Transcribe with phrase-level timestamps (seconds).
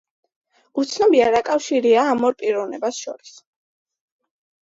[0.83, 3.35] უცნობია რა კავშირია ამ ორ პიროვნებას შორის.